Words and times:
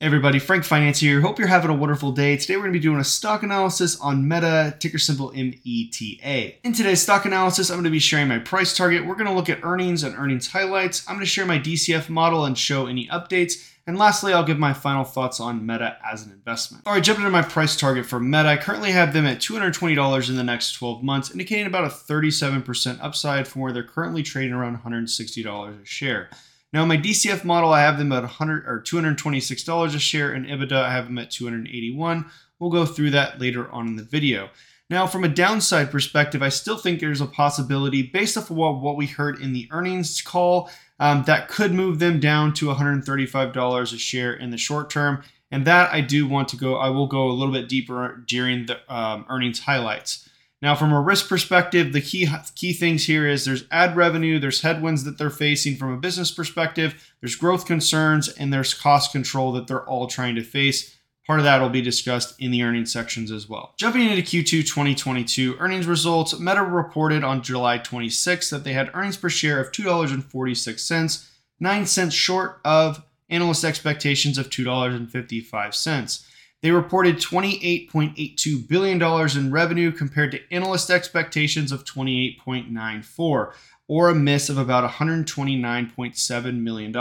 Hey 0.00 0.06
everybody, 0.06 0.38
Frank 0.38 0.62
Finance 0.62 1.00
here. 1.00 1.20
Hope 1.20 1.40
you're 1.40 1.48
having 1.48 1.72
a 1.72 1.74
wonderful 1.74 2.12
day. 2.12 2.36
Today 2.36 2.54
we're 2.54 2.62
going 2.62 2.72
to 2.72 2.78
be 2.78 2.82
doing 2.84 3.00
a 3.00 3.04
stock 3.04 3.42
analysis 3.42 3.98
on 3.98 4.28
Meta, 4.28 4.76
ticker 4.78 4.96
symbol 4.96 5.32
META. 5.32 6.54
In 6.62 6.72
today's 6.72 7.02
stock 7.02 7.24
analysis, 7.24 7.68
I'm 7.68 7.78
going 7.78 7.82
to 7.82 7.90
be 7.90 7.98
sharing 7.98 8.28
my 8.28 8.38
price 8.38 8.76
target. 8.76 9.04
We're 9.04 9.16
going 9.16 9.26
to 9.26 9.32
look 9.32 9.48
at 9.48 9.64
earnings 9.64 10.04
and 10.04 10.14
earnings 10.14 10.52
highlights. 10.52 11.04
I'm 11.08 11.16
going 11.16 11.26
to 11.26 11.28
share 11.28 11.46
my 11.46 11.58
DCF 11.58 12.08
model 12.08 12.44
and 12.44 12.56
show 12.56 12.86
any 12.86 13.08
updates. 13.08 13.72
And 13.88 13.98
lastly, 13.98 14.32
I'll 14.32 14.44
give 14.44 14.60
my 14.60 14.72
final 14.72 15.02
thoughts 15.02 15.40
on 15.40 15.66
Meta 15.66 15.98
as 16.08 16.24
an 16.24 16.30
investment. 16.30 16.84
All 16.86 16.92
right, 16.92 17.02
jumping 17.02 17.24
into 17.24 17.32
my 17.32 17.42
price 17.42 17.74
target 17.74 18.06
for 18.06 18.20
Meta. 18.20 18.46
I 18.50 18.56
currently 18.56 18.92
have 18.92 19.12
them 19.12 19.26
at 19.26 19.40
$220 19.40 20.28
in 20.28 20.36
the 20.36 20.44
next 20.44 20.74
12 20.74 21.02
months, 21.02 21.32
indicating 21.32 21.66
about 21.66 21.82
a 21.82 21.88
37% 21.88 22.98
upside 23.02 23.48
from 23.48 23.62
where 23.62 23.72
they're 23.72 23.82
currently 23.82 24.22
trading 24.22 24.52
around 24.52 24.78
$160 24.78 25.82
a 25.82 25.84
share. 25.84 26.30
Now, 26.72 26.84
my 26.84 26.98
DCF 26.98 27.44
model, 27.44 27.72
I 27.72 27.80
have 27.80 27.96
them 27.96 28.12
at 28.12 28.22
100 28.22 28.66
or 28.66 28.82
$226 28.82 29.94
a 29.94 29.98
share, 29.98 30.32
and 30.32 30.46
EBITDA, 30.46 30.72
I 30.72 30.92
have 30.92 31.06
them 31.06 31.18
at 31.18 31.30
281. 31.30 32.30
We'll 32.58 32.70
go 32.70 32.84
through 32.84 33.10
that 33.10 33.40
later 33.40 33.70
on 33.70 33.86
in 33.86 33.96
the 33.96 34.02
video. 34.02 34.50
Now, 34.90 35.06
from 35.06 35.24
a 35.24 35.28
downside 35.28 35.90
perspective, 35.90 36.42
I 36.42 36.48
still 36.48 36.76
think 36.76 37.00
there's 37.00 37.20
a 37.20 37.26
possibility, 37.26 38.02
based 38.02 38.36
off 38.36 38.50
of 38.50 38.56
what 38.56 38.96
we 38.96 39.06
heard 39.06 39.40
in 39.40 39.52
the 39.52 39.68
earnings 39.70 40.20
call, 40.20 40.70
um, 40.98 41.24
that 41.24 41.48
could 41.48 41.72
move 41.72 41.98
them 41.98 42.20
down 42.20 42.52
to 42.54 42.66
$135 42.66 43.92
a 43.92 43.98
share 43.98 44.34
in 44.34 44.50
the 44.50 44.58
short 44.58 44.90
term. 44.90 45.22
And 45.50 45.66
that 45.66 45.92
I 45.92 46.00
do 46.00 46.26
want 46.26 46.48
to 46.48 46.56
go, 46.56 46.76
I 46.76 46.90
will 46.90 47.06
go 47.06 47.28
a 47.28 47.32
little 47.32 47.52
bit 47.52 47.68
deeper 47.68 48.22
during 48.26 48.66
the 48.66 48.78
um, 48.94 49.24
earnings 49.30 49.60
highlights. 49.60 50.27
Now, 50.60 50.74
from 50.74 50.92
a 50.92 51.00
risk 51.00 51.28
perspective, 51.28 51.92
the 51.92 52.00
key 52.00 52.28
key 52.56 52.72
things 52.72 53.06
here 53.06 53.28
is 53.28 53.44
there's 53.44 53.64
ad 53.70 53.96
revenue, 53.96 54.40
there's 54.40 54.62
headwinds 54.62 55.04
that 55.04 55.16
they're 55.16 55.30
facing 55.30 55.76
from 55.76 55.92
a 55.92 55.96
business 55.96 56.32
perspective, 56.32 57.12
there's 57.20 57.36
growth 57.36 57.64
concerns, 57.64 58.28
and 58.28 58.52
there's 58.52 58.74
cost 58.74 59.12
control 59.12 59.52
that 59.52 59.68
they're 59.68 59.88
all 59.88 60.08
trying 60.08 60.34
to 60.34 60.42
face. 60.42 60.96
Part 61.28 61.38
of 61.40 61.44
that 61.44 61.60
will 61.60 61.68
be 61.68 61.82
discussed 61.82 62.40
in 62.40 62.50
the 62.50 62.62
earnings 62.62 62.90
sections 62.90 63.30
as 63.30 63.48
well. 63.48 63.74
Jumping 63.76 64.08
into 64.08 64.22
Q2 64.22 64.66
2022 64.66 65.56
earnings 65.58 65.86
results, 65.86 66.38
Meta 66.40 66.62
reported 66.62 67.22
on 67.22 67.42
July 67.42 67.78
26 67.78 68.50
that 68.50 68.64
they 68.64 68.72
had 68.72 68.90
earnings 68.94 69.18
per 69.18 69.28
share 69.28 69.60
of 69.60 69.70
$2.46, 69.70 71.28
9 71.60 71.86
cents 71.86 72.14
short 72.14 72.60
of 72.64 73.04
analyst 73.28 73.62
expectations 73.62 74.38
of 74.38 74.48
$2.55. 74.48 76.27
They 76.60 76.70
reported 76.72 77.16
$28.82 77.18 78.68
billion 78.68 79.00
in 79.36 79.52
revenue 79.52 79.92
compared 79.92 80.32
to 80.32 80.52
analyst 80.52 80.90
expectations 80.90 81.70
of 81.70 81.84
28.94, 81.84 83.52
or 83.86 84.08
a 84.08 84.14
miss 84.14 84.48
of 84.48 84.58
about 84.58 84.90
$129.7 84.90 86.60
million. 86.60 86.92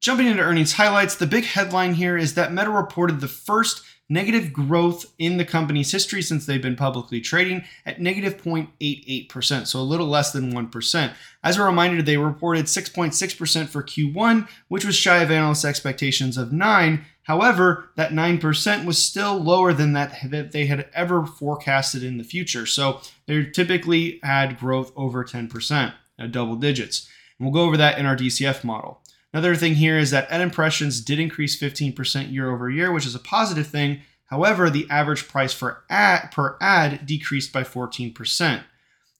Jumping 0.00 0.26
into 0.26 0.42
earnings 0.42 0.72
highlights, 0.72 1.14
the 1.14 1.26
big 1.26 1.44
headline 1.44 1.94
here 1.94 2.16
is 2.16 2.34
that 2.34 2.52
Meta 2.52 2.70
reported 2.70 3.20
the 3.20 3.28
first 3.28 3.82
negative 4.08 4.52
growth 4.52 5.12
in 5.18 5.36
the 5.36 5.44
company's 5.44 5.90
history 5.90 6.22
since 6.22 6.46
they've 6.46 6.62
been 6.62 6.76
publicly 6.76 7.20
trading 7.20 7.64
at 7.84 8.00
negative 8.00 8.40
0.88%, 8.40 9.66
so 9.66 9.80
a 9.80 9.82
little 9.82 10.06
less 10.06 10.32
than 10.32 10.52
1%. 10.52 11.12
As 11.42 11.56
a 11.56 11.64
reminder, 11.64 12.02
they 12.02 12.16
reported 12.16 12.66
6.6% 12.66 13.68
for 13.68 13.82
Q1, 13.82 14.48
which 14.68 14.84
was 14.84 14.94
shy 14.94 15.18
of 15.18 15.30
analyst 15.30 15.64
expectations 15.64 16.36
of 16.36 16.52
9. 16.52 17.04
However, 17.26 17.90
that 17.96 18.12
9% 18.12 18.84
was 18.84 19.02
still 19.02 19.36
lower 19.36 19.72
than 19.72 19.94
that 19.94 20.16
that 20.30 20.52
they 20.52 20.66
had 20.66 20.88
ever 20.94 21.26
forecasted 21.26 22.04
in 22.04 22.18
the 22.18 22.24
future. 22.24 22.66
So 22.66 23.00
they 23.26 23.46
typically 23.46 24.20
had 24.22 24.60
growth 24.60 24.92
over 24.94 25.24
10%, 25.24 25.92
at 26.20 26.30
double 26.30 26.54
digits. 26.54 27.08
And 27.36 27.46
we'll 27.46 27.54
go 27.54 27.66
over 27.66 27.76
that 27.76 27.98
in 27.98 28.06
our 28.06 28.16
DCF 28.16 28.62
model. 28.62 29.02
Another 29.32 29.56
thing 29.56 29.74
here 29.74 29.98
is 29.98 30.12
that 30.12 30.30
ad 30.30 30.40
impressions 30.40 31.00
did 31.00 31.18
increase 31.18 31.60
15% 31.60 32.32
year 32.32 32.48
over 32.48 32.70
year, 32.70 32.92
which 32.92 33.06
is 33.06 33.16
a 33.16 33.20
positive 33.20 33.66
thing. 33.66 34.02
However, 34.26 34.70
the 34.70 34.86
average 34.88 35.26
price 35.26 35.52
for 35.52 35.82
ad, 35.90 36.30
per 36.30 36.56
ad 36.60 37.06
decreased 37.06 37.52
by 37.52 37.64
14%. 37.64 38.62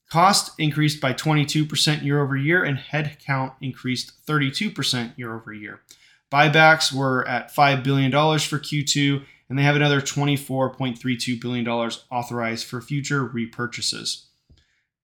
Cost 0.08 0.52
increased 0.60 1.00
by 1.00 1.12
22% 1.12 2.04
year 2.04 2.22
over 2.22 2.36
year, 2.36 2.62
and 2.62 2.78
head 2.78 3.18
count 3.18 3.54
increased 3.60 4.24
32% 4.26 5.18
year 5.18 5.34
over 5.34 5.52
year. 5.52 5.80
Buybacks 6.32 6.92
were 6.92 7.26
at 7.26 7.54
$5 7.54 7.82
billion 7.82 8.10
for 8.10 8.58
Q2, 8.58 9.24
and 9.48 9.58
they 9.58 9.62
have 9.62 9.76
another 9.76 10.00
$24.32 10.00 11.40
billion 11.40 11.68
authorized 11.68 12.66
for 12.66 12.80
future 12.80 13.28
repurchases. 13.28 14.24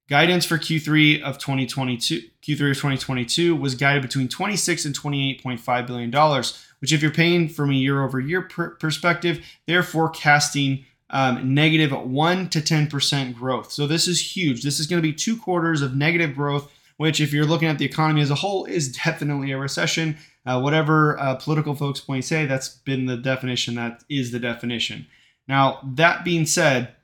Guidance 0.09 0.45
for 0.45 0.59
Q3 0.59 1.23
of 1.23 1.39
2022, 1.39 2.21
Q3 2.43 2.53
of 2.53 2.77
2022 2.77 3.55
was 3.55 3.75
guided 3.75 4.03
between 4.03 4.29
26 4.29 4.85
and 4.85 4.99
28.5 4.99 5.87
billion 5.87 6.11
dollars, 6.11 6.63
which 6.81 6.93
if 6.93 7.01
you're 7.01 7.13
paying 7.13 7.49
from 7.49 7.71
a 7.71 7.75
year 7.75 8.03
over 8.03 8.19
year 8.19 8.43
perspective, 8.43 9.45
they're 9.67 9.85
forecasting 9.85 10.85
um, 11.11 11.55
negative 11.55 11.93
1 11.93 12.49
to 12.49 12.61
10% 12.61 13.35
growth. 13.35 13.71
So 13.71 13.87
this 13.87 14.09
is 14.09 14.37
huge. 14.37 14.63
This 14.63 14.81
is 14.81 14.87
going 14.87 15.01
to 15.01 15.09
be 15.09 15.15
two 15.15 15.37
quarters 15.37 15.83
of 15.83 15.95
negative 15.95 16.35
growth, 16.35 16.73
which 16.97 17.21
if 17.21 17.33
you're 17.33 17.45
looking 17.45 17.69
at 17.69 17.79
the 17.79 17.85
economy 17.85 18.21
as 18.21 18.31
a 18.31 18.37
whole 18.37 18.65
is 18.65 18.93
definitely 18.93 19.53
a 19.53 19.59
recession. 19.59 20.17
Uh, 20.45 20.61
whatever 20.61 21.19
uh, 21.21 21.37
political 21.37 21.75
folks 21.75 22.01
point 22.01 22.25
say, 22.25 22.47
that's 22.47 22.69
been 22.69 23.07
the 23.07 23.17
definition. 23.17 23.75
That 23.77 24.03
is 24.09 24.33
the 24.33 24.41
definition. 24.41 25.07
Now, 25.47 25.81
that 25.95 26.25
being 26.25 26.47
said, 26.47 26.95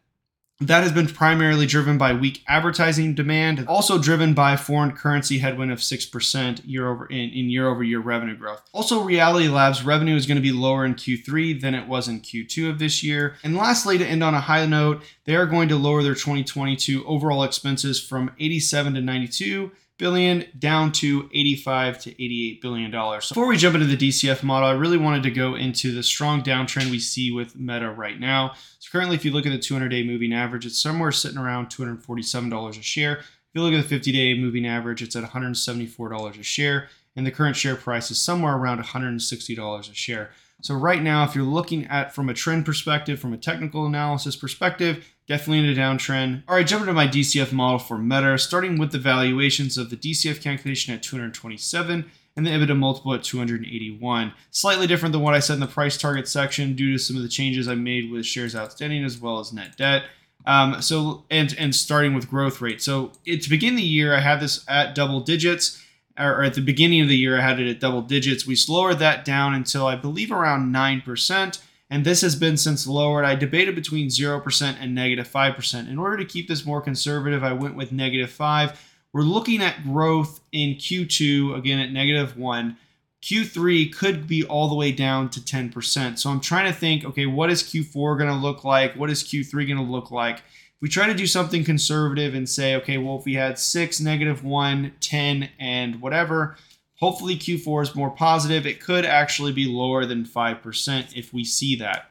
that 0.60 0.82
has 0.82 0.91
been 0.91 1.06
primarily 1.06 1.66
driven 1.66 1.98
by 1.98 2.12
weak 2.12 2.42
advertising 2.48 3.14
demand, 3.14 3.64
also 3.69 3.98
driven 3.98 4.34
by 4.34 4.56
foreign 4.56 4.92
currency 4.92 5.38
headwind 5.38 5.70
of 5.70 5.78
6% 5.78 6.60
year 6.64 6.88
over 6.88 7.06
in, 7.06 7.30
in 7.30 7.48
year 7.48 7.69
over 7.69 7.84
year 7.84 8.00
revenue 8.00 8.36
growth. 8.36 8.62
Also, 8.72 9.02
Reality 9.02 9.48
Labs 9.48 9.84
revenue 9.84 10.16
is 10.16 10.26
going 10.26 10.36
to 10.36 10.42
be 10.42 10.52
lower 10.52 10.84
in 10.84 10.94
Q3 10.94 11.60
than 11.60 11.74
it 11.74 11.86
was 11.86 12.08
in 12.08 12.20
Q2 12.20 12.70
of 12.70 12.78
this 12.80 13.04
year. 13.04 13.36
And 13.44 13.56
lastly, 13.56 13.98
to 13.98 14.06
end 14.06 14.24
on 14.24 14.34
a 14.34 14.41
high 14.41 14.66
note, 14.66 15.02
they 15.26 15.36
are 15.36 15.46
going 15.46 15.69
to 15.69 15.76
lower 15.76 16.02
their 16.02 16.14
2022 16.14 17.06
overall 17.06 17.44
expenses 17.44 18.02
from 18.02 18.32
87 18.40 18.94
to 18.94 19.00
92 19.00 19.70
billion 19.98 20.47
down 20.59 20.92
to 20.92 21.28
85 21.32 21.98
to 22.03 22.10
88 22.10 22.62
billion 22.62 22.91
dollars. 22.91 23.26
So 23.26 23.34
before 23.34 23.48
we 23.48 23.56
jump 23.56 23.75
into 23.75 23.86
the 23.86 23.97
DCF 23.97 24.42
model, 24.42 24.69
I 24.69 24.72
really 24.72 24.97
wanted 24.97 25.25
to 25.25 25.31
go 25.31 25.56
into 25.56 25.92
the 25.92 26.03
strong 26.03 26.42
downtrend 26.42 26.91
we 26.91 26.98
see 26.98 27.31
with 27.31 27.56
Meta 27.56 27.91
right 27.91 28.19
now. 28.19 28.53
So 28.78 28.88
currently, 28.91 29.16
if 29.16 29.25
you 29.25 29.32
look 29.32 29.44
at 29.44 29.53
the 29.53 29.58
200-day 29.58 30.04
moving 30.04 30.32
average, 30.32 30.64
it's 30.64 30.81
somewhere 30.81 31.12
sitting 31.12 31.38
around 31.38 31.66
$247 31.66 32.70
a 32.70 32.82
share. 32.82 33.19
If 33.19 33.54
you 33.54 33.62
look 33.62 33.75
at 33.75 33.88
the 33.88 33.98
50-day 33.98 34.38
moving 34.38 34.66
average, 34.66 35.03
it's 35.03 35.16
at 35.16 35.25
$174 35.25 36.38
a 36.38 36.42
share, 36.42 36.88
and 37.16 37.26
the 37.26 37.31
current 37.32 37.56
share 37.56 37.76
price 37.76 38.10
is 38.10 38.19
somewhere 38.19 38.54
around 38.54 38.82
$160 38.82 39.91
a 39.91 39.94
share. 39.94 40.31
So 40.60 40.74
right 40.74 41.02
now, 41.02 41.24
if 41.24 41.34
you're 41.34 41.44
looking 41.44 41.86
at 41.86 42.14
from 42.14 42.28
a 42.28 42.34
trend 42.34 42.66
perspective, 42.66 43.20
from 43.20 43.32
a 43.32 43.38
technical 43.38 43.86
analysis 43.86 44.34
perspective, 44.34 45.06
definitely 45.28 45.60
in 45.60 45.78
a 45.78 45.80
downtrend. 45.80 46.42
All 46.48 46.56
right, 46.56 46.66
jumping 46.66 46.86
to 46.86 46.92
my 46.92 47.06
DCF 47.06 47.52
model 47.52 47.78
for 47.78 47.96
Meta, 47.96 48.36
starting 48.38 48.78
with 48.78 48.91
the 48.91 48.98
valuations 48.98 49.78
of 49.78 49.91
the 49.91 49.96
DCF 49.96 50.41
calculation 50.41 50.92
at 50.94 51.02
227 51.02 52.10
and 52.36 52.46
the 52.46 52.50
EBITDA 52.50 52.76
multiple 52.76 53.14
at 53.14 53.22
281. 53.22 54.32
Slightly 54.50 54.86
different 54.86 55.12
than 55.12 55.22
what 55.22 55.34
I 55.34 55.41
said 55.41 55.54
in 55.54 55.60
the 55.60 55.66
price 55.66 55.96
target 55.96 56.26
section 56.26 56.75
due 56.75 56.92
to 56.92 56.98
some 56.98 57.16
of 57.16 57.22
the 57.22 57.28
changes 57.28 57.69
I 57.69 57.75
made 57.75 58.10
with 58.10 58.26
shares 58.26 58.56
outstanding 58.56 59.04
as 59.04 59.19
well 59.19 59.38
as 59.38 59.52
net 59.52 59.76
debt. 59.76 60.04
Um, 60.46 60.80
so 60.80 61.25
and 61.30 61.54
and 61.58 61.75
starting 61.75 62.14
with 62.14 62.30
growth 62.30 62.60
rate. 62.60 62.80
So 62.80 63.12
it, 63.26 63.42
to 63.42 63.50
begin 63.50 63.76
the 63.76 63.82
year, 63.82 64.14
I 64.14 64.20
have 64.20 64.40
this 64.40 64.64
at 64.69 64.94
double 64.94 65.20
digits 65.20 65.84
or 66.18 66.42
at 66.42 66.54
the 66.54 66.60
beginning 66.60 67.00
of 67.00 67.08
the 67.08 67.16
year, 67.16 67.38
I 67.38 67.42
had 67.42 67.60
it 67.60 67.70
at 67.70 67.80
double 67.80 68.02
digits. 68.02 68.46
We 68.46 68.56
lowered 68.68 68.98
that 68.98 69.24
down 69.24 69.54
until 69.54 69.86
I 69.86 69.96
believe 69.96 70.32
around 70.32 70.74
9%, 70.74 71.60
and 71.90 72.04
this 72.04 72.20
has 72.22 72.36
been 72.36 72.56
since 72.56 72.86
lowered. 72.86 73.24
I 73.24 73.34
debated 73.34 73.74
between 73.74 74.08
0% 74.08 74.76
and 74.80 74.94
negative 74.94 75.28
5%. 75.28 75.88
In 75.88 75.98
order 75.98 76.16
to 76.16 76.24
keep 76.24 76.48
this 76.48 76.66
more 76.66 76.80
conservative, 76.80 77.44
I 77.44 77.52
went 77.52 77.76
with 77.76 77.92
negative 77.92 78.30
5. 78.30 78.80
We're 79.12 79.22
looking 79.22 79.62
at 79.62 79.84
growth 79.84 80.40
in 80.52 80.74
Q2, 80.74 81.56
again 81.56 81.78
at 81.78 81.92
negative 81.92 82.36
1. 82.36 82.76
Q3 83.22 83.92
could 83.94 84.26
be 84.26 84.44
all 84.44 84.68
the 84.68 84.74
way 84.74 84.92
down 84.92 85.28
to 85.30 85.40
10%. 85.40 86.18
So 86.18 86.30
I'm 86.30 86.40
trying 86.40 86.72
to 86.72 86.78
think, 86.78 87.04
okay, 87.04 87.26
what 87.26 87.50
is 87.50 87.62
Q4 87.62 88.19
going 88.19 88.31
to 88.31 88.37
look 88.37 88.64
like? 88.64 88.94
What 88.94 89.10
is 89.10 89.25
Q3 89.25 89.52
going 89.66 89.76
to 89.76 89.82
look 89.82 90.10
like? 90.10 90.43
we 90.81 90.88
try 90.88 91.06
to 91.06 91.14
do 91.14 91.26
something 91.26 91.64
conservative 91.64 92.34
and 92.34 92.48
say, 92.48 92.76
okay, 92.76 92.98
well, 92.98 93.19
if 93.19 93.25
we 93.25 93.34
had 93.34 93.58
6, 93.58 94.00
negative 94.00 94.44
1, 94.44 94.93
10, 95.00 95.48
and 95.58 95.68
whatever, 96.00 96.56
hopefully 96.96 97.36
Q4 97.36 97.82
is 97.82 97.94
more 97.94 98.10
positive. 98.10 98.66
It 98.66 98.80
could 98.80 99.04
actually 99.04 99.52
be 99.52 99.66
lower 99.66 100.04
than 100.04 100.25
5% 100.25 101.16
if 101.16 101.32
we 101.32 101.44
see 101.44 101.76
that. 101.76 102.10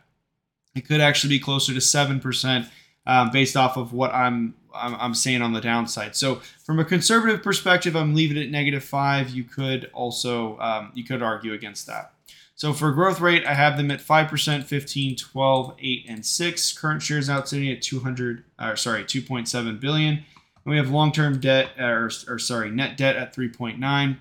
It 0.75 0.87
could 0.87 1.01
actually 1.01 1.29
be 1.29 1.39
closer 1.39 1.73
to 1.73 1.79
7% 1.79 2.67
um, 3.05 3.31
based 3.31 3.57
off 3.57 3.77
of 3.77 3.93
what 3.93 4.13
I'm, 4.13 4.53
I'm, 4.75 4.95
I'm 4.95 5.13
saying 5.13 5.41
on 5.41 5.53
the 5.53 5.61
downside. 5.61 6.15
So 6.15 6.41
from 6.63 6.79
a 6.79 6.85
conservative 6.85 7.41
perspective, 7.41 7.95
I'm 7.95 8.13
leaving 8.13 8.37
it 8.37 8.43
at 8.43 8.49
negative 8.49 8.83
5. 8.83 9.29
You 9.29 9.43
could 9.43 9.89
also 9.93 10.59
um, 10.59 10.91
you 10.93 11.03
could 11.03 11.21
argue 11.21 11.53
against 11.53 11.87
that. 11.87 12.13
So 12.57 12.73
for 12.73 12.91
growth 12.91 13.21
rate, 13.21 13.45
I 13.45 13.53
have 13.53 13.77
them 13.77 13.91
at 13.91 13.99
5%, 13.99 14.63
15, 14.63 15.15
12, 15.15 15.75
8, 15.79 16.05
and 16.09 16.25
6. 16.25 16.77
Current 16.77 17.03
shares 17.03 17.29
outstanding 17.29 17.71
at 17.71 17.83
200, 17.83 18.43
or 18.59 18.75
sorry, 18.75 19.03
2.7 19.03 19.79
billion. 19.79 20.25
And 20.67 20.71
we 20.73 20.77
have 20.79 20.89
long-term 20.89 21.39
debt, 21.39 21.69
or, 21.79 22.11
or 22.27 22.37
sorry, 22.37 22.69
net 22.69 22.97
debt 22.97 23.15
at 23.15 23.33
3.9. 23.33 24.17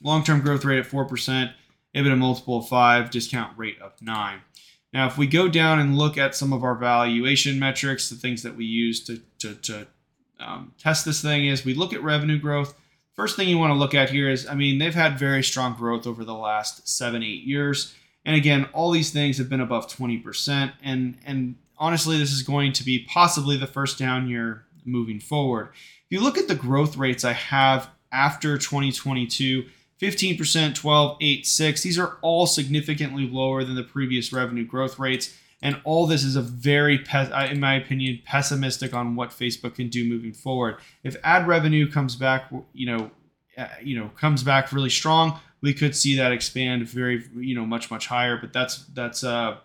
Long-term 0.00 0.40
growth 0.40 0.64
rate 0.64 0.78
at 0.78 0.88
4%. 0.88 1.52
EBITDA 1.92 2.16
multiple 2.16 2.58
of 2.58 2.68
five, 2.68 3.10
discount 3.10 3.58
rate 3.58 3.80
of 3.82 4.00
nine. 4.00 4.42
Now, 4.92 5.08
if 5.08 5.18
we 5.18 5.26
go 5.26 5.48
down 5.48 5.80
and 5.80 5.98
look 5.98 6.16
at 6.16 6.36
some 6.36 6.52
of 6.52 6.62
our 6.62 6.76
valuation 6.76 7.58
metrics, 7.58 8.08
the 8.08 8.14
things 8.14 8.44
that 8.44 8.54
we 8.54 8.64
use 8.64 9.02
to, 9.06 9.20
to, 9.40 9.54
to 9.54 9.86
um, 10.38 10.72
test 10.78 11.04
this 11.04 11.20
thing 11.20 11.46
is 11.46 11.64
we 11.64 11.74
look 11.74 11.92
at 11.92 12.02
revenue 12.02 12.38
growth. 12.38 12.78
First 13.14 13.34
thing 13.34 13.48
you 13.48 13.58
want 13.58 13.72
to 13.72 13.78
look 13.78 13.94
at 13.94 14.10
here 14.10 14.30
is, 14.30 14.46
I 14.46 14.54
mean, 14.54 14.78
they've 14.78 14.94
had 14.94 15.18
very 15.18 15.42
strong 15.42 15.74
growth 15.74 16.06
over 16.06 16.24
the 16.24 16.34
last 16.34 16.88
seven, 16.88 17.24
eight 17.24 17.42
years. 17.42 17.92
And 18.24 18.36
again, 18.36 18.68
all 18.72 18.92
these 18.92 19.10
things 19.10 19.38
have 19.38 19.48
been 19.48 19.60
above 19.60 19.88
20%. 19.88 20.74
And, 20.80 21.16
and 21.26 21.56
honestly, 21.76 22.18
this 22.18 22.30
is 22.30 22.42
going 22.42 22.72
to 22.74 22.84
be 22.84 23.04
possibly 23.08 23.56
the 23.56 23.66
first 23.66 23.98
down 23.98 24.28
year 24.28 24.65
moving 24.86 25.20
forward. 25.20 25.70
If 25.72 26.06
you 26.10 26.20
look 26.20 26.38
at 26.38 26.48
the 26.48 26.54
growth 26.54 26.96
rates 26.96 27.24
I 27.24 27.32
have 27.32 27.90
after 28.12 28.56
2022, 28.56 29.64
15%, 30.00 30.74
12, 30.74 31.16
8, 31.20 31.46
6, 31.46 31.82
these 31.82 31.98
are 31.98 32.18
all 32.22 32.46
significantly 32.46 33.28
lower 33.28 33.64
than 33.64 33.74
the 33.74 33.82
previous 33.82 34.32
revenue 34.32 34.64
growth 34.64 34.98
rates. 34.98 35.34
And 35.62 35.80
all 35.84 36.06
this 36.06 36.22
is 36.22 36.36
a 36.36 36.42
very, 36.42 37.04
in 37.50 37.60
my 37.60 37.74
opinion, 37.74 38.20
pessimistic 38.24 38.94
on 38.94 39.16
what 39.16 39.30
Facebook 39.30 39.76
can 39.76 39.88
do 39.88 40.04
moving 40.08 40.32
forward. 40.32 40.76
If 41.02 41.16
ad 41.24 41.46
revenue 41.46 41.90
comes 41.90 42.14
back, 42.14 42.52
you 42.72 42.86
know, 42.86 43.10
uh, 43.56 43.68
you 43.82 43.98
know, 43.98 44.10
comes 44.20 44.42
back 44.42 44.70
really 44.70 44.90
strong, 44.90 45.40
we 45.62 45.72
could 45.72 45.96
see 45.96 46.14
that 46.16 46.30
expand 46.30 46.86
very, 46.86 47.24
you 47.34 47.54
know, 47.54 47.64
much 47.64 47.90
much 47.90 48.06
higher. 48.06 48.36
But 48.36 48.52
that's 48.52 48.84
that's 48.94 49.24
uh, 49.24 49.56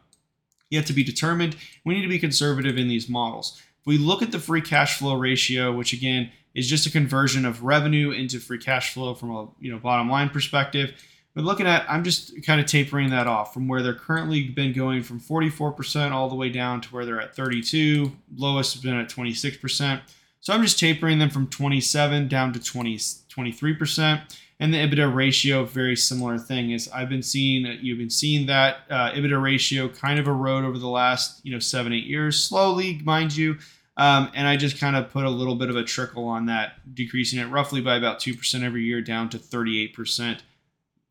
yet 0.69 0.88
to 0.88 0.94
be 0.94 1.03
determined. 1.03 1.57
We 1.85 1.94
need 1.94 2.03
to 2.03 2.07
be 2.07 2.19
conservative 2.19 2.77
in 2.77 2.88
these 2.88 3.09
models. 3.09 3.62
We 3.86 3.98
look 3.98 4.22
at 4.22 4.31
the 4.31 4.39
free 4.39 4.62
cash 4.62 4.98
flow 4.98 5.16
ratio, 5.16 5.72
which 5.72 5.94
again 5.94 6.31
is 6.54 6.69
just 6.69 6.86
a 6.86 6.92
conversion 6.92 7.45
of 7.45 7.63
revenue 7.63 8.12
into 8.12 8.39
free 8.39 8.57
cash 8.57 8.94
flow 8.94 9.13
from 9.13 9.31
a 9.31 9.48
you 9.60 9.72
know 9.72 9.80
bottom 9.80 10.10
line 10.10 10.30
perspective. 10.30 10.94
But 11.33 11.45
looking 11.45 11.66
at, 11.66 11.86
I'm 11.89 12.04
just 12.04 12.44
kind 12.45 12.60
of 12.60 12.68
tapering 12.68 13.10
that 13.12 13.25
off 13.25 13.54
from 13.54 13.68
where 13.68 13.81
they're 13.81 13.94
currently 13.94 14.50
been 14.50 14.74
going 14.74 15.01
from 15.01 15.22
44% 15.22 16.12
all 16.12 16.28
the 16.28 16.36
way 16.36 16.50
down 16.50 16.81
to 16.81 16.89
where 16.89 17.06
they're 17.06 17.22
at 17.22 17.36
32. 17.36 18.12
Lowest 18.36 18.74
has 18.74 18.83
been 18.83 19.00
at 19.00 19.10
26%. 19.10 20.01
So 20.42 20.54
I'm 20.54 20.62
just 20.62 20.78
tapering 20.78 21.19
them 21.19 21.30
from 21.30 21.48
27 21.48 22.28
down 22.28 22.51
to 22.51 22.60
20, 22.60 22.98
23%. 22.98 24.22
And 24.62 24.72
the 24.72 24.78
EBITDA 24.78 25.13
ratio, 25.13 25.66
very 25.66 25.96
similar 25.96 26.38
thing 26.38 26.69
is 26.69 26.88
I've 26.90 27.10
been 27.10 27.24
seeing, 27.24 27.66
you've 27.81 27.98
been 27.98 28.12
seeing 28.12 28.46
that 28.46 28.81
uh, 28.92 29.10
EBITDA 29.10 29.42
ratio 29.42 29.90
kind 29.90 30.19
of 30.19 30.28
erode 30.28 30.63
over 30.63 30.78
the 30.78 30.88
last, 30.88 31.44
you 31.44 31.52
know, 31.52 31.58
seven, 31.58 31.92
eight 31.92 32.06
years, 32.06 32.42
slowly, 32.42 33.02
mind 33.04 33.36
you. 33.36 33.58
Um, 33.98 34.30
and 34.36 34.48
I 34.48 34.58
just 34.58 34.80
kind 34.80 34.96
of 34.96 35.10
put 35.10 35.25
a 35.25 35.30
little 35.31 35.56
bit 35.56 35.72
of 35.72 35.75
a 35.78 35.84
trickle 35.84 36.25
on 36.25 36.46
that, 36.46 36.74
decreasing 36.94 37.40
it 37.40 37.46
roughly 37.46 37.81
by 37.81 37.96
about 37.96 38.19
2% 38.19 38.63
every 38.63 38.84
year 38.84 39.02
down 39.02 39.30
to 39.30 39.40
38% 39.40 40.30
in 40.30 40.38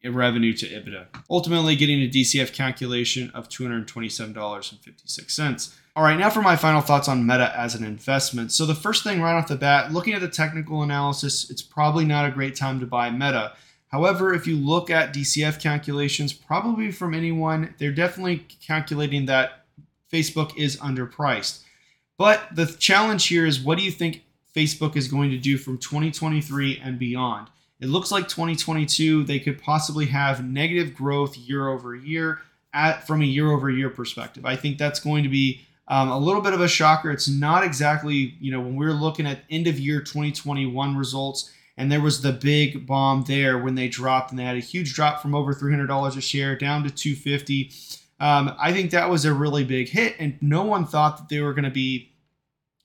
revenue 0.04 0.52
to 0.54 0.66
EBITDA. 0.66 1.06
Ultimately, 1.28 1.74
getting 1.76 2.02
a 2.02 2.08
DCF 2.08 2.52
calculation 2.52 3.30
of 3.34 3.48
$227.56. 3.48 5.74
All 5.96 6.04
right, 6.04 6.18
now 6.18 6.30
for 6.30 6.40
my 6.40 6.56
final 6.56 6.80
thoughts 6.80 7.08
on 7.08 7.26
Meta 7.26 7.52
as 7.58 7.74
an 7.74 7.84
investment. 7.84 8.52
So, 8.52 8.64
the 8.64 8.74
first 8.74 9.04
thing 9.04 9.20
right 9.20 9.36
off 9.36 9.48
the 9.48 9.56
bat, 9.56 9.92
looking 9.92 10.14
at 10.14 10.20
the 10.20 10.28
technical 10.28 10.82
analysis, 10.82 11.50
it's 11.50 11.62
probably 11.62 12.04
not 12.04 12.26
a 12.26 12.30
great 12.30 12.56
time 12.56 12.80
to 12.80 12.86
buy 12.86 13.10
Meta. 13.10 13.52
However, 13.88 14.32
if 14.32 14.46
you 14.46 14.56
look 14.56 14.88
at 14.88 15.12
DCF 15.12 15.60
calculations, 15.60 16.32
probably 16.32 16.92
from 16.92 17.12
anyone, 17.12 17.74
they're 17.78 17.90
definitely 17.90 18.46
calculating 18.64 19.26
that 19.26 19.64
Facebook 20.12 20.56
is 20.56 20.76
underpriced. 20.76 21.62
But 22.16 22.54
the 22.54 22.66
challenge 22.66 23.26
here 23.26 23.46
is 23.46 23.60
what 23.60 23.78
do 23.78 23.84
you 23.84 23.90
think 23.90 24.22
Facebook 24.54 24.94
is 24.94 25.08
going 25.08 25.30
to 25.30 25.38
do 25.38 25.58
from 25.58 25.78
2023 25.78 26.80
and 26.82 26.98
beyond? 26.98 27.48
It 27.80 27.88
looks 27.88 28.10
like 28.10 28.28
2022 28.28 29.24
they 29.24 29.38
could 29.38 29.60
possibly 29.60 30.06
have 30.06 30.44
negative 30.44 30.94
growth 30.94 31.36
year 31.36 31.68
over 31.68 31.94
year 31.94 32.40
at 32.72 33.06
from 33.06 33.22
a 33.22 33.26
year 33.26 33.50
over 33.50 33.70
year 33.70 33.90
perspective. 33.90 34.44
I 34.44 34.56
think 34.56 34.78
that's 34.78 35.00
going 35.00 35.22
to 35.24 35.28
be 35.28 35.60
um, 35.88 36.08
a 36.08 36.18
little 36.18 36.42
bit 36.42 36.52
of 36.52 36.60
a 36.60 36.68
shocker. 36.68 37.10
It's 37.10 37.28
not 37.28 37.64
exactly 37.64 38.34
you 38.40 38.52
know 38.52 38.60
when 38.60 38.76
we 38.76 38.86
are 38.86 38.92
looking 38.92 39.26
at 39.26 39.44
end 39.50 39.66
of 39.66 39.78
year 39.78 40.00
2021 40.00 40.96
results 40.96 41.52
and 41.76 41.90
there 41.90 42.00
was 42.00 42.20
the 42.20 42.32
big 42.32 42.86
bomb 42.86 43.24
there 43.24 43.56
when 43.58 43.74
they 43.74 43.88
dropped 43.88 44.30
and 44.30 44.38
they 44.38 44.44
had 44.44 44.56
a 44.56 44.60
huge 44.60 44.92
drop 44.92 45.22
from 45.22 45.34
over 45.34 45.54
$300 45.54 46.16
a 46.16 46.20
share 46.20 46.54
down 46.54 46.84
to 46.84 46.90
250 46.90 47.72
um, 48.20 48.54
I 48.58 48.72
think 48.72 48.90
that 48.90 49.08
was 49.08 49.24
a 49.24 49.32
really 49.32 49.64
big 49.64 49.88
hit, 49.88 50.14
and 50.18 50.36
no 50.42 50.62
one 50.62 50.84
thought 50.84 51.16
that 51.16 51.30
they 51.30 51.40
were 51.40 51.54
going 51.54 51.64
to 51.64 51.70
be 51.70 52.12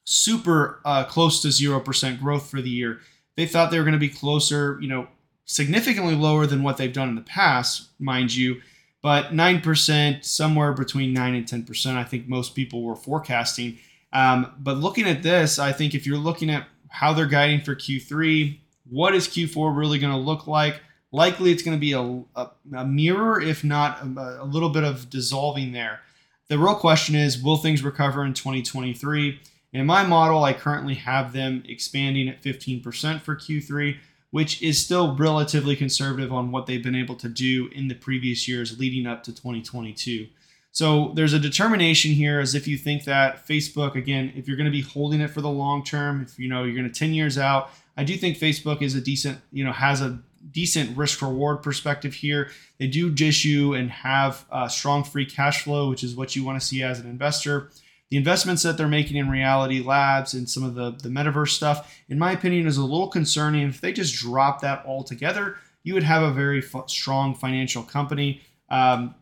super 0.06 0.80
uh, 0.86 1.04
close 1.04 1.42
to 1.42 1.50
0% 1.50 2.20
growth 2.20 2.50
for 2.50 2.62
the 2.62 2.70
year. 2.70 3.02
They 3.36 3.46
thought 3.46 3.72
they 3.72 3.78
were 3.78 3.84
going 3.84 3.94
to 3.94 4.00
be 4.00 4.10
closer, 4.10 4.78
you 4.82 4.88
know, 4.88 5.08
significantly 5.46 6.16
lower 6.16 6.46
than 6.46 6.64
what 6.64 6.78
they've 6.78 6.92
done 6.92 7.10
in 7.10 7.16
the 7.16 7.22
past, 7.22 7.90
mind 8.00 8.36
you, 8.36 8.62
but 9.02 9.34
9%, 9.34 10.26
somewhere 10.26 10.74
between 10.74 11.14
9 11.14 11.36
and 11.36 11.46
10%, 11.46 11.96
I 11.96 12.04
think 12.04 12.28
most 12.28 12.56
people 12.56 12.82
were 12.82 12.96
forecasting. 12.96 13.78
Um, 14.12 14.54
but 14.58 14.78
looking 14.78 15.06
at 15.06 15.22
this, 15.22 15.60
I 15.60 15.74
think 15.74 15.94
if 15.94 16.08
you're 16.08 16.18
looking 16.18 16.50
at 16.50 16.68
how 16.90 17.14
they're 17.14 17.28
guiding 17.28 17.62
for 17.62 17.76
Q3, 17.76 18.58
what 18.90 19.14
is 19.14 19.28
Q4 19.28 19.78
really 19.78 20.00
going 20.00 20.14
to 20.14 20.18
look 20.18 20.48
like? 20.48 20.82
Likely 21.12 21.52
it's 21.52 21.62
going 21.62 21.78
to 21.78 21.80
be 21.80 21.92
a, 21.94 22.02
a, 22.36 22.50
a 22.76 22.86
mirror, 22.86 23.40
if 23.40 23.64
not 23.64 24.02
a, 24.02 24.42
a 24.42 24.46
little 24.46 24.70
bit 24.70 24.84
of 24.84 25.10
dissolving 25.10 25.72
there. 25.72 26.00
The 26.48 26.58
real 26.58 26.76
question 26.76 27.16
is 27.16 27.42
will 27.42 27.58
things 27.58 27.84
recover 27.84 28.26
in 28.26 28.34
2023? 28.34 29.40
In 29.75 29.86
my 29.86 30.04
model, 30.04 30.42
I 30.45 30.54
currently 30.54 30.94
have 30.94 31.33
them 31.33 31.62
expanding 31.68 32.30
at 32.30 32.42
15% 32.42 33.19
for 33.19 33.36
Q3, 33.36 33.98
which 34.31 34.62
is 34.62 34.81
still 34.81 35.18
relatively 35.18 35.75
conservative 35.75 36.31
on 36.31 36.50
what 36.50 36.66
they've 36.66 36.81
been 36.81 36.95
able 36.95 37.16
to 37.16 37.27
do 37.27 37.68
in 37.75 37.89
the 37.89 37.94
previous 37.94 38.48
years 38.48 38.80
leading 38.80 39.06
up 39.06 39.24
to 39.24 39.33
2022. 39.33 40.27
So 40.72 41.12
there's 41.16 41.33
a 41.33 41.39
determination 41.39 42.12
here 42.12 42.39
as 42.39 42.56
if 42.56 42.69
you 42.69 42.77
think 42.77 43.04
that 43.04 43.45
Facebook, 43.45 43.95
again, 43.95 44.31
if 44.38 44.48
you're 44.48 44.56
going 44.56 44.63
to 44.63 44.72
be 44.72 44.81
holding 44.81 45.19
it 45.19 45.31
for 45.31 45.42
the 45.42 45.50
long 45.50 45.83
term, 45.83 46.22
if 46.22 46.39
you 46.39 46.48
know 46.48 46.63
you're 46.63 46.74
going 46.74 46.89
to 46.89 47.00
10 47.00 47.13
years 47.13 47.38
out, 47.38 47.69
I 47.98 48.06
do 48.06 48.16
think 48.16 48.38
Facebook 48.38 48.81
is 48.81 48.95
a 48.95 49.01
decent, 49.01 49.42
you 49.51 49.66
know, 49.66 49.74
has 49.74 50.00
a 50.00 50.19
decent 50.51 50.95
risk 50.95 51.22
reward 51.22 51.62
perspective 51.62 52.13
here. 52.13 52.50
They 52.77 52.88
do 52.88 53.13
issue 53.19 53.74
and 53.74 53.92
have 53.92 54.45
uh, 54.50 54.69
strong 54.69 55.04
free 55.04 55.25
cash 55.25 55.66
flow, 55.66 55.89
which 55.89 56.04
is 56.04 56.16
what 56.16 56.33
you 56.33 56.45
want 56.45 56.62
to 56.62 56.66
see 56.66 56.81
as 56.81 57.01
an 57.01 57.10
investor. 57.10 57.72
The 58.12 58.18
investments 58.18 58.63
that 58.63 58.78
they're 58.78 58.88
making 58.88 59.18
in 59.18 59.30
Reality 59.30 59.81
Labs 59.81 60.34
and 60.34 60.50
some 60.50 60.63
of 60.63 60.75
the, 60.75 60.92
the 60.92 61.10
metaverse 61.10 61.50
stuff, 61.50 62.00
in 62.07 62.19
my 62.19 62.31
opinion, 62.31 62.68
is 62.68 62.78
a 62.78 62.84
little 62.84 63.07
concerning. 63.07 63.68
If 63.68 63.81
they 63.81 63.94
just 63.94 64.16
drop 64.16 64.62
that 64.62 64.86
altogether, 64.86 65.57
you 65.84 65.94
would 65.94 66.04
have 66.04 66.24
a 66.24 66.31
very 66.31 66.60
f- 66.60 66.90
strong 66.90 67.34
financial 67.34 67.84
company. 67.84 68.42
Um, 68.69 69.16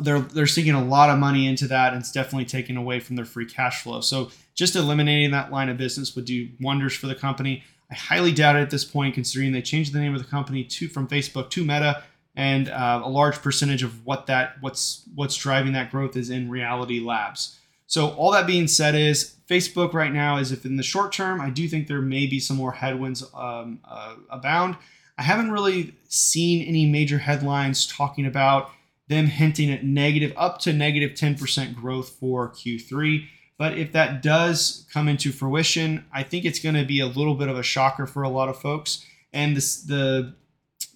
they're 0.00 0.20
they're 0.20 0.46
sinking 0.46 0.74
a 0.74 0.84
lot 0.84 1.10
of 1.10 1.18
money 1.18 1.46
into 1.46 1.66
that, 1.68 1.92
and 1.92 2.00
it's 2.00 2.12
definitely 2.12 2.44
taken 2.44 2.76
away 2.76 3.00
from 3.00 3.16
their 3.16 3.24
free 3.24 3.46
cash 3.46 3.82
flow. 3.82 4.00
So 4.00 4.30
just 4.54 4.76
eliminating 4.76 5.30
that 5.32 5.50
line 5.52 5.68
of 5.68 5.76
business 5.76 6.14
would 6.14 6.24
do 6.24 6.48
wonders 6.60 6.94
for 6.94 7.06
the 7.06 7.14
company. 7.14 7.64
I 7.90 7.94
highly 7.94 8.32
doubt 8.32 8.56
it 8.56 8.60
at 8.60 8.70
this 8.70 8.84
point, 8.84 9.14
considering 9.14 9.52
they 9.52 9.62
changed 9.62 9.92
the 9.92 10.00
name 10.00 10.14
of 10.14 10.22
the 10.22 10.28
company 10.28 10.62
to 10.64 10.88
from 10.88 11.08
Facebook 11.08 11.50
to 11.50 11.62
Meta, 11.62 12.02
and 12.36 12.68
uh, 12.68 13.02
a 13.04 13.08
large 13.08 13.42
percentage 13.42 13.82
of 13.82 14.04
what 14.06 14.26
that 14.26 14.56
what's 14.60 15.02
what's 15.14 15.36
driving 15.36 15.72
that 15.72 15.90
growth 15.90 16.16
is 16.16 16.30
in 16.30 16.50
Reality 16.50 17.00
Labs. 17.00 17.58
So 17.88 18.10
all 18.10 18.30
that 18.32 18.46
being 18.46 18.68
said, 18.68 18.94
is 18.94 19.36
Facebook 19.48 19.94
right 19.94 20.12
now 20.12 20.36
is 20.36 20.52
if 20.52 20.64
in 20.66 20.76
the 20.76 20.82
short 20.82 21.10
term, 21.10 21.40
I 21.40 21.48
do 21.48 21.66
think 21.66 21.88
there 21.88 22.02
may 22.02 22.26
be 22.26 22.38
some 22.38 22.58
more 22.58 22.72
headwinds 22.72 23.24
um, 23.34 23.80
uh, 23.84 24.14
abound. 24.30 24.76
I 25.16 25.22
haven't 25.22 25.50
really 25.50 25.94
seen 26.06 26.64
any 26.68 26.86
major 26.86 27.18
headlines 27.18 27.86
talking 27.86 28.26
about 28.26 28.70
them 29.08 29.26
hinting 29.26 29.72
at 29.72 29.84
negative 29.84 30.34
up 30.36 30.60
to 30.60 30.72
negative 30.72 31.12
10% 31.12 31.74
growth 31.74 32.10
for 32.10 32.50
Q3. 32.50 33.26
But 33.56 33.78
if 33.78 33.90
that 33.92 34.22
does 34.22 34.86
come 34.92 35.08
into 35.08 35.32
fruition, 35.32 36.04
I 36.12 36.22
think 36.22 36.44
it's 36.44 36.60
going 36.60 36.74
to 36.74 36.84
be 36.84 37.00
a 37.00 37.06
little 37.06 37.34
bit 37.34 37.48
of 37.48 37.58
a 37.58 37.62
shocker 37.62 38.06
for 38.06 38.22
a 38.22 38.28
lot 38.28 38.50
of 38.50 38.60
folks. 38.60 39.04
And 39.32 39.56
this, 39.56 39.82
the 39.82 40.34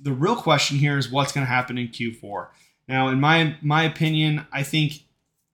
the 0.00 0.12
real 0.12 0.36
question 0.36 0.78
here 0.78 0.98
is 0.98 1.10
what's 1.10 1.32
going 1.32 1.46
to 1.46 1.52
happen 1.52 1.78
in 1.78 1.88
Q4. 1.88 2.48
Now, 2.86 3.08
in 3.08 3.18
my 3.18 3.56
my 3.62 3.82
opinion, 3.84 4.46
I 4.52 4.62
think 4.62 5.04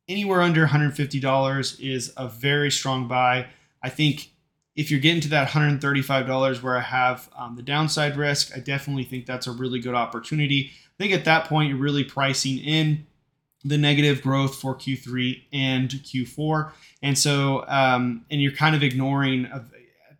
anywhere 0.08 0.40
under 0.40 0.66
$150 0.66 1.80
is 1.80 2.12
a 2.16 2.28
very 2.28 2.70
strong 2.70 3.08
buy. 3.08 3.46
I 3.82 3.90
think 3.90 4.30
if 4.74 4.90
you're 4.90 5.00
getting 5.00 5.20
to 5.22 5.28
that 5.28 5.48
$135 5.48 6.62
where 6.62 6.76
I 6.76 6.80
have 6.80 7.28
um, 7.36 7.56
the 7.56 7.62
downside 7.62 8.16
risk, 8.16 8.56
I 8.56 8.60
definitely 8.60 9.04
think 9.04 9.26
that's 9.26 9.46
a 9.46 9.52
really 9.52 9.80
good 9.80 9.94
opportunity. 9.94 10.70
I 10.72 11.02
think 11.02 11.12
at 11.12 11.24
that 11.24 11.46
point 11.46 11.68
you're 11.68 11.78
really 11.78 12.04
pricing 12.04 12.58
in 12.58 13.06
the 13.64 13.76
negative 13.76 14.22
growth 14.22 14.54
for 14.54 14.74
Q3 14.74 15.42
and 15.52 15.90
Q4. 15.90 16.72
And 17.02 17.18
so, 17.18 17.64
um, 17.66 18.24
and 18.30 18.40
you're 18.40 18.52
kind 18.52 18.76
of 18.76 18.82
ignoring 18.82 19.48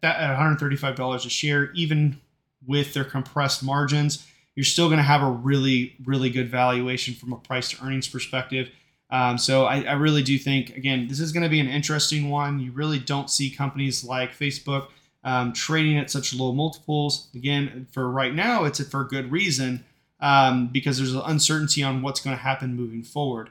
that 0.01 0.21
at 0.21 0.39
$135 0.39 1.27
a 1.27 1.31
share, 1.31 1.71
even 1.73 2.21
with 2.67 2.95
their 2.95 3.05
compressed 3.05 3.63
margins, 3.63 4.27
you're 4.55 4.65
still 4.65 4.89
going 4.89 4.99
to 4.99 5.05
have 5.05 5.23
a 5.23 5.31
really, 5.31 5.95
really 6.05 6.31
good 6.31 6.51
valuation 6.51 7.15
from 7.15 7.33
a 7.33 7.37
price 7.37 7.71
to 7.71 7.85
earnings 7.85 8.09
perspective. 8.09 8.71
Um, 9.11 9.39
so 9.39 9.65
I, 9.65 9.83
I, 9.83 9.93
really 9.93 10.23
do 10.23 10.37
think, 10.39 10.77
again, 10.77 11.09
this 11.09 11.19
is 11.19 11.33
going 11.33 11.43
to 11.43 11.49
be 11.49 11.61
an 11.61 11.69
interesting 11.69 12.29
one. 12.29 12.59
You 12.59 12.73
really 12.73 12.99
don't 12.99 13.31
see 13.31 13.49
companies 13.51 14.05
like 14.05 14.37
Facebook 14.37 14.89
um, 15.25 15.55
trading 15.55 15.97
at 15.97 16.11
such 16.11 16.35
low 16.35 16.53
multiples. 16.53 17.29
Again, 17.35 17.87
for 17.91 18.11
right 18.11 18.35
now, 18.35 18.65
it's 18.65 18.87
for 18.89 19.05
good 19.05 19.33
reason. 19.33 19.85
um, 20.21 20.69
because 20.69 20.99
there's 20.99 21.15
uncertainty 21.15 21.83
on 21.83 22.03
what's 22.03 22.21
going 22.21 22.37
to 22.37 22.43
happen 22.43 22.75
moving 22.75 23.03
forward. 23.03 23.51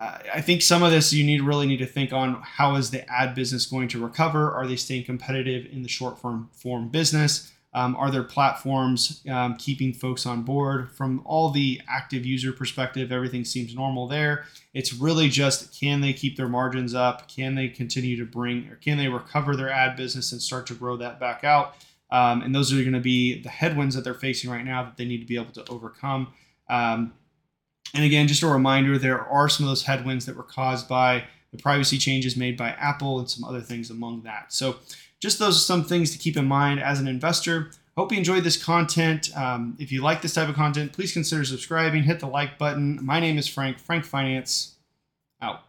I 0.00 0.40
think 0.40 0.62
some 0.62 0.82
of 0.82 0.90
this 0.90 1.12
you 1.12 1.24
need 1.24 1.42
really 1.42 1.66
need 1.66 1.76
to 1.78 1.86
think 1.86 2.10
on 2.10 2.40
how 2.40 2.76
is 2.76 2.90
the 2.90 3.06
ad 3.10 3.34
business 3.34 3.66
going 3.66 3.88
to 3.88 4.02
recover? 4.02 4.50
Are 4.50 4.66
they 4.66 4.76
staying 4.76 5.04
competitive 5.04 5.70
in 5.70 5.82
the 5.82 5.90
short 5.90 6.18
form 6.18 6.48
form 6.54 6.88
business? 6.88 7.52
Um, 7.72 7.94
are 7.96 8.10
there 8.10 8.24
platforms 8.24 9.22
um, 9.30 9.56
keeping 9.56 9.92
folks 9.92 10.26
on 10.26 10.42
board? 10.42 10.90
From 10.90 11.22
all 11.24 11.50
the 11.50 11.80
active 11.88 12.26
user 12.26 12.52
perspective, 12.52 13.12
everything 13.12 13.44
seems 13.44 13.74
normal 13.74 14.08
there. 14.08 14.44
It's 14.74 14.92
really 14.92 15.28
just 15.28 15.78
can 15.78 16.00
they 16.00 16.12
keep 16.12 16.36
their 16.36 16.48
margins 16.48 16.94
up? 16.94 17.28
Can 17.28 17.54
they 17.54 17.68
continue 17.68 18.16
to 18.16 18.24
bring 18.24 18.68
or 18.68 18.76
can 18.76 18.98
they 18.98 19.08
recover 19.08 19.56
their 19.56 19.70
ad 19.70 19.96
business 19.96 20.32
and 20.32 20.42
start 20.42 20.66
to 20.66 20.74
grow 20.74 20.96
that 20.96 21.20
back 21.20 21.44
out? 21.44 21.76
Um, 22.10 22.42
and 22.42 22.52
those 22.52 22.72
are 22.72 22.76
going 22.76 22.92
to 22.92 23.00
be 23.00 23.40
the 23.40 23.48
headwinds 23.48 23.94
that 23.94 24.02
they're 24.02 24.14
facing 24.14 24.50
right 24.50 24.64
now 24.64 24.82
that 24.82 24.96
they 24.96 25.04
need 25.04 25.20
to 25.20 25.26
be 25.26 25.36
able 25.36 25.52
to 25.52 25.68
overcome. 25.70 26.32
Um, 26.68 27.12
and 27.94 28.04
again, 28.04 28.28
just 28.28 28.42
a 28.42 28.46
reminder 28.46 28.98
there 28.98 29.20
are 29.20 29.48
some 29.48 29.66
of 29.66 29.70
those 29.70 29.84
headwinds 29.84 30.26
that 30.26 30.36
were 30.36 30.42
caused 30.42 30.88
by 30.88 31.24
the 31.52 31.58
privacy 31.58 31.98
changes 31.98 32.36
made 32.36 32.56
by 32.56 32.70
Apple 32.70 33.18
and 33.18 33.28
some 33.28 33.44
other 33.44 33.60
things 33.60 33.90
among 33.90 34.22
that. 34.22 34.52
So, 34.52 34.76
just 35.20 35.38
those 35.38 35.56
are 35.56 35.60
some 35.60 35.84
things 35.84 36.10
to 36.12 36.18
keep 36.18 36.36
in 36.36 36.46
mind 36.46 36.80
as 36.80 36.98
an 36.98 37.06
investor. 37.06 37.70
Hope 37.96 38.12
you 38.12 38.18
enjoyed 38.18 38.44
this 38.44 38.62
content. 38.62 39.36
Um, 39.36 39.76
if 39.78 39.92
you 39.92 40.02
like 40.02 40.22
this 40.22 40.34
type 40.34 40.48
of 40.48 40.54
content, 40.54 40.92
please 40.92 41.12
consider 41.12 41.44
subscribing, 41.44 42.04
hit 42.04 42.20
the 42.20 42.26
like 42.26 42.58
button. 42.58 42.98
My 43.04 43.20
name 43.20 43.36
is 43.36 43.46
Frank, 43.46 43.78
Frank 43.78 44.04
Finance, 44.04 44.76
out. 45.42 45.62